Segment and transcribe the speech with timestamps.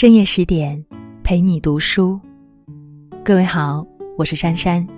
[0.00, 0.82] 深夜十点，
[1.22, 2.18] 陪你读书。
[3.22, 3.86] 各位好，
[4.16, 4.88] 我是珊珊。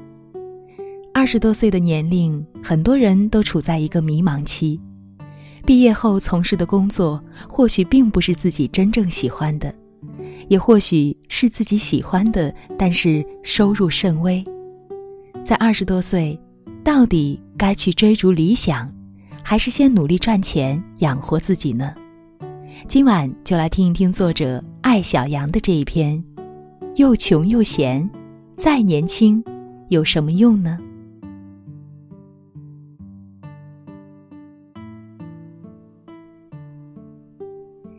[1.13, 4.81] 二十多岁的年龄，很多人都处在一个迷茫期。
[5.67, 9.75] 毕业后从事的工作，或许并不是自己真正喜欢的，
[10.47, 14.45] 也或许是自己喜欢的，但是收入甚微。
[15.43, 16.39] 在二十多岁，
[16.85, 18.89] 到底该去追逐理想，
[19.43, 21.93] 还是先努力赚钱养活自己呢？
[22.89, 26.23] 今晚就来听一听作者艾小羊的这一篇：
[26.97, 28.09] 又穷又闲，
[28.55, 29.43] 再年轻
[29.89, 30.79] 有什么用呢？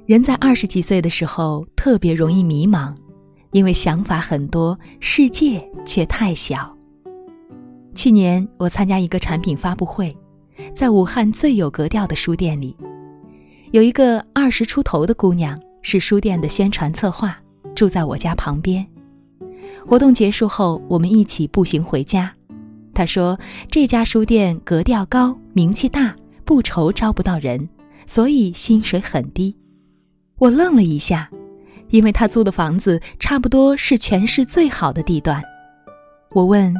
[0.05, 2.93] 人在二十几岁的时候特别容易迷茫，
[3.51, 6.75] 因为想法很多，世界却太小。
[7.95, 10.15] 去年我参加一个产品发布会，
[10.73, 12.75] 在武汉最有格调的书店里。
[13.73, 17.35] 有一个二十出头的姑娘，是书店的宣传策划，
[17.73, 18.85] 住在我家旁边。
[19.83, 22.31] 活动结束后，我们一起步行回家。
[22.93, 23.35] 她说
[23.71, 26.15] ：“这家书店格调高，名气大，
[26.45, 27.67] 不愁招不到人，
[28.05, 29.57] 所以薪水很低。”
[30.37, 31.27] 我愣了一下，
[31.89, 35.41] 因为她租的房子差不多是全市最好的地段。
[36.29, 36.71] 我问：“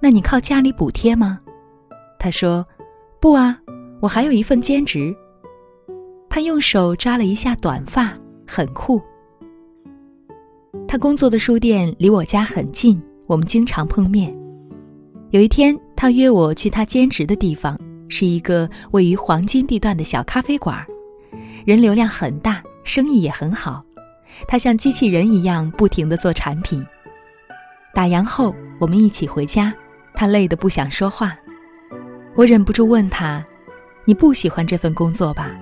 [0.00, 1.38] 那你靠家里补贴吗？”
[2.18, 2.66] 她说
[3.20, 3.58] ：“不啊，
[4.00, 5.14] 我还有一份兼职。”
[6.34, 8.12] 他用手抓了一下短发，
[8.44, 9.00] 很酷。
[10.88, 14.36] 他工作的书店离我家很近，我们经常碰面。
[15.30, 20.84] 有一天，他约我去他兼职的地方，是一个位于黄金地段的小咖啡馆，
[21.64, 23.84] 人流量很大，生意也很好。
[24.48, 26.84] 他像机器人一样不停地做产品。
[27.94, 29.72] 打烊后，我们一起回家，
[30.14, 31.38] 他累得不想说话。
[32.34, 33.46] 我忍不住问他
[34.04, 35.56] ：“你不喜欢这份工作吧？”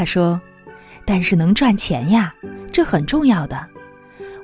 [0.00, 0.40] 他说
[1.04, 2.34] ：“但是能赚钱呀，
[2.72, 3.66] 这很重要的。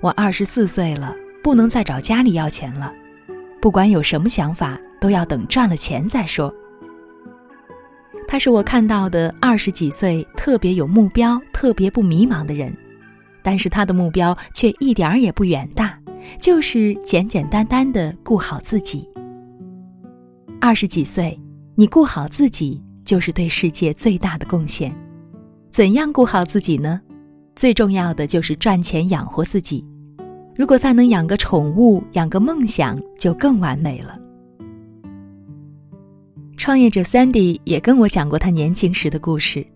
[0.02, 2.92] 我二十四岁了，不能再找家里要钱了。
[3.58, 6.54] 不管有什么想法，都要等赚了钱再说。”
[8.28, 12.70] 他是我看到的二十几岁特别有目标、特别不迷茫的人，
[13.42, 15.98] 但是他的目标却一点儿也不远大，
[16.38, 19.08] 就是简简单单的顾好自己。
[20.60, 21.40] 二十几岁，
[21.74, 24.94] 你顾好自己，就是对世界最大的贡献。
[25.76, 26.98] 怎样顾好自己呢？
[27.54, 29.86] 最重要的就是赚钱养活自己。
[30.54, 34.18] 如果再能养个宠物，养个梦想，就更完美了。
[36.56, 39.66] 创业者 Sandy 也跟我讲过他年轻时的故事。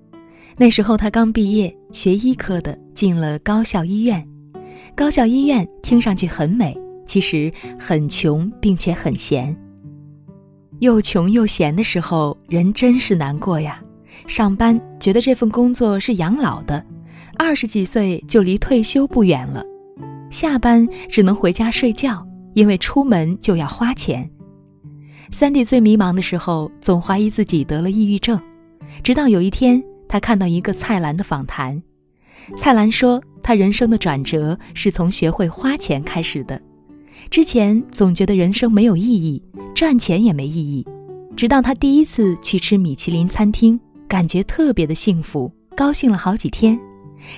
[0.57, 4.27] 那时候他刚毕业，学医科的，进了高校医院。
[4.97, 6.75] 高校医院听上去很美，
[7.07, 9.55] 其实很穷，并且很闲。
[10.79, 13.83] 又穷又闲的时候，人真是难过呀。
[14.27, 16.85] 上班觉得这份工作是养老的，
[17.37, 19.65] 二十几岁就离退休不远了。
[20.31, 24.31] 下班只能回家睡觉，因为出门就要花钱。
[25.33, 28.41] 三弟最迷茫的时候，总怀疑自己得了抑郁症。
[29.03, 31.81] 直到有一天，他看到一个蔡澜的访谈，
[32.57, 36.61] 蔡澜说他人生的转折是从学会花钱开始的。
[37.31, 39.43] 之前总觉得人生没有意义，
[39.75, 40.87] 赚钱也没意义，
[41.37, 43.79] 直到他第一次去吃米其林餐厅。
[44.11, 46.77] 感觉特别的幸福，高兴了好几天，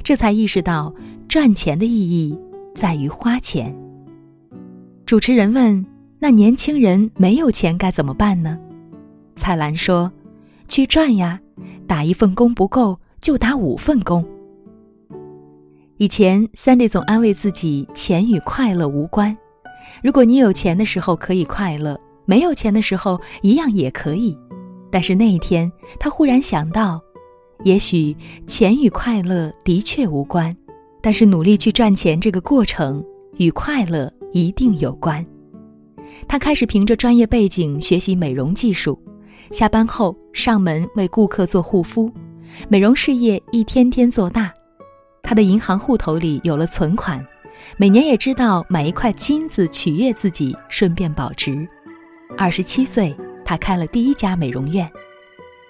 [0.02, 0.90] 这才意识到
[1.28, 2.34] 赚钱的意义
[2.74, 3.76] 在于花钱。
[5.04, 5.84] 主持人问
[6.18, 8.58] ：“那年轻人没有钱该怎么办呢？”
[9.36, 10.10] 蔡澜说
[10.66, 11.38] ：“去赚呀，
[11.86, 14.26] 打一份工不够就打五份工。”
[15.98, 19.36] 以前三弟总安慰自己，钱与快乐无关。
[20.02, 24.34] 如果你有钱的时候可以快乐，没有钱的时候一样也可以。
[24.92, 27.02] 但是那一天，他忽然想到，
[27.64, 28.14] 也许
[28.46, 30.54] 钱与快乐的确无关，
[31.00, 33.02] 但是努力去赚钱这个过程
[33.38, 35.24] 与快乐一定有关。
[36.28, 39.00] 他开始凭着专业背景学习美容技术，
[39.50, 42.12] 下班后上门为顾客做护肤，
[42.68, 44.52] 美容事业一天天做大。
[45.22, 47.24] 他的银行户头里有了存款，
[47.78, 51.66] 每年也知道买一块金子取悦自己，顺便保值。
[52.36, 53.16] 二十七岁。
[53.44, 54.90] 他开了第一家美容院，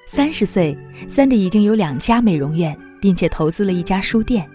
[0.07, 0.77] 三十岁
[1.09, 4.49] ，Sandy 已经有两家美容院，并且投资了一家书店。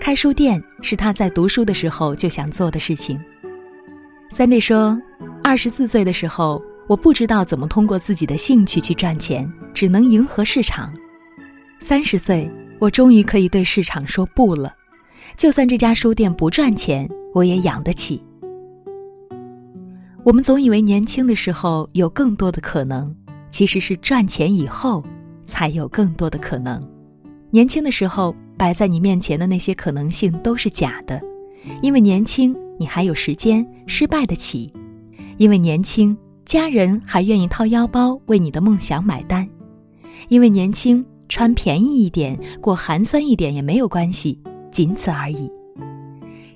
[0.00, 3.20] 开书店是他在读书的时候就想做的事情。
[4.30, 5.00] Sandy 说
[5.44, 10.92] ：“二十四岁的时候，我不知道怎么通过自己的兴趣去赚钱，只能迎合市场。
[11.80, 14.72] 三十岁，我终于可以对市场说不了，
[15.36, 18.24] 就算这家书店不赚钱，我也养得起。”
[20.22, 23.14] 我们总以为年轻的时候有更多的可能，
[23.48, 25.02] 其实是赚钱以后
[25.46, 26.86] 才有更多的可能。
[27.50, 31.18] 年轻的时候摆在你面前的那些可能性都是假的，
[31.80, 34.70] 因为年轻，你还有时间失败得起；
[35.38, 36.14] 因为年轻，
[36.44, 39.46] 家人还愿意掏腰包为你的梦想买单；
[40.28, 44.38] 因为年轻，穿便宜一点，过寒酸一点也没有关系，
[44.70, 45.50] 仅此而已。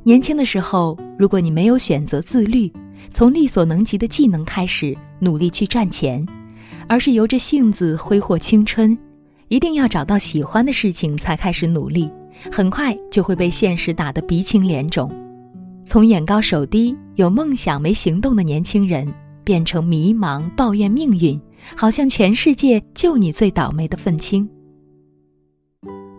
[0.03, 2.71] 年轻的时候，如果你没有选择自律，
[3.11, 6.27] 从力所能及的技能开始努力去赚钱，
[6.89, 8.97] 而是由着性子挥霍青春，
[9.49, 12.11] 一定要找到喜欢的事情才开始努力，
[12.51, 15.11] 很快就会被现实打得鼻青脸肿，
[15.85, 19.13] 从眼高手低、有梦想没行动的年轻人，
[19.45, 21.41] 变成迷茫抱怨命运，
[21.77, 24.49] 好像全世界就你最倒霉的愤青。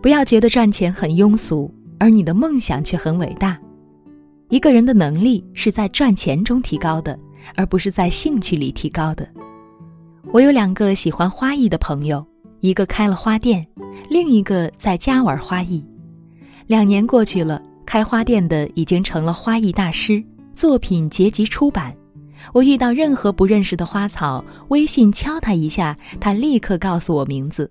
[0.00, 3.58] 不要觉得赚钱很庸俗，而你的梦想却很伟大。
[4.48, 7.18] 一个人的能力是在赚钱中提高的，
[7.56, 9.28] 而不是在兴趣里提高的。
[10.32, 12.24] 我有两个喜欢花艺的朋友，
[12.60, 13.66] 一个开了花店，
[14.08, 15.84] 另一个在家玩花艺。
[16.68, 20.22] 两年过去了，开花店的已经成了花艺大师，
[20.52, 21.92] 作品结集出版。
[22.52, 27.68] 我遇到任何不认识的花草，微信敲他一下，他立刻告诉我名字。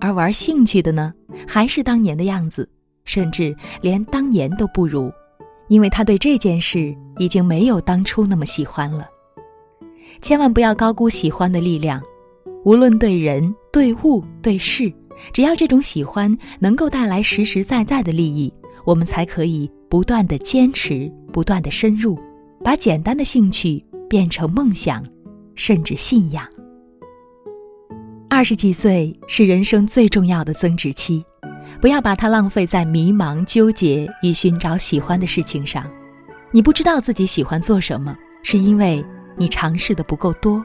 [0.00, 1.12] 而玩兴趣的呢，
[1.46, 2.68] 还是当年的样子，
[3.04, 5.12] 甚至连当年都不如。
[5.70, 9.06] 因为他对这件事已经没有当初那么喜欢了。
[10.20, 12.02] 千万不要高估喜欢的力量，
[12.64, 14.92] 无论对人、对物、对事，
[15.32, 18.52] 只要这种喜欢能够带来实实在在的利益，
[18.84, 22.18] 我们才可以不断的坚持，不断的深入，
[22.64, 25.06] 把简单的兴趣变成梦想，
[25.54, 26.44] 甚至信仰。
[28.28, 31.24] 二十几岁是人生最重要的增值期。
[31.80, 35.90] 不要把它浪费在迷茫、纠结与寻找喜欢的事情上。
[36.50, 39.04] 你不知道自己喜欢做什么，是因为
[39.36, 40.62] 你尝试的不够多；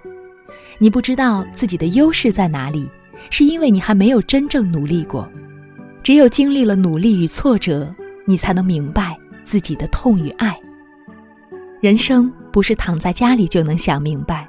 [0.78, 2.90] 你不知道自己的优势在哪里，
[3.30, 5.30] 是因为你还没有真正努力过。
[6.04, 7.94] 只有经历了努力与挫折，
[8.26, 10.60] 你才能明白自己的痛与爱。
[11.80, 14.48] 人生不是躺在家里就能想明白，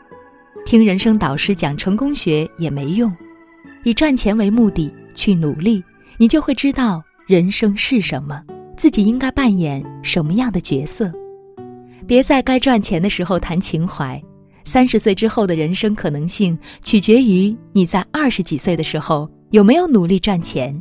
[0.65, 3.15] 听人生导师讲成功学也没用。
[3.85, 5.85] 以赚钱为目的去努力。
[6.19, 8.43] 你就会知道人生是什么，
[8.77, 11.13] 自己应该扮演什么样的角色。
[12.07, 14.21] 别在该赚钱的时候谈情怀。
[14.65, 20.81] 三十岁之后的人生可能性，取决于你在二十几岁的时候有没有努力赚钱。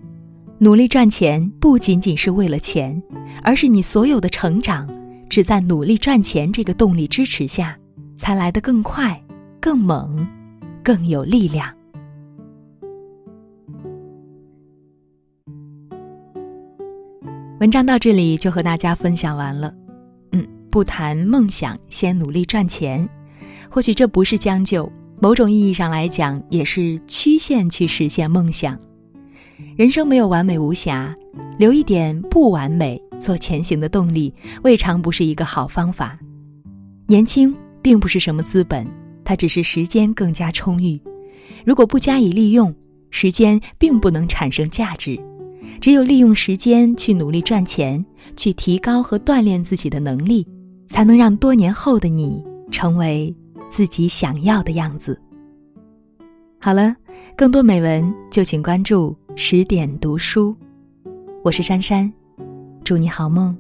[0.57, 2.99] 努力赚钱不仅仅是为了钱，
[3.43, 4.89] 而是你所有的成长，
[5.29, 7.77] 只在努力赚钱这个动力支持下，
[8.17, 9.21] 才来得更快、
[9.59, 10.27] 更猛、
[10.81, 11.71] 更有力量。
[17.61, 19.73] 文章到这里就和大家分享完了，
[20.33, 23.07] 嗯，不谈梦想，先努力赚钱。
[23.69, 24.91] 或许这不是将就，
[25.21, 28.77] 某种意义上来讲，也是曲线去实现梦想。
[29.77, 31.15] 人生没有完美无瑕，
[31.57, 36.19] 留一点不完美做前行的动力，未尝不是一个好方法。
[37.07, 38.85] 年轻并不是什么资本，
[39.23, 40.99] 它只是时间更加充裕。
[41.65, 42.75] 如果不加以利用，
[43.11, 45.17] 时间并不能产生价值。
[45.85, 48.03] 只有利用时间去努力赚钱，
[48.35, 50.43] 去提高和锻炼自己的能力，
[50.87, 53.31] 才能让多年后的你成为
[53.69, 55.21] 自己想要的样子。
[56.59, 56.95] 好了，
[57.37, 60.57] 更多美文就请关注十点读书，
[61.43, 62.11] 我是珊珊，
[62.83, 63.55] 祝你好梦。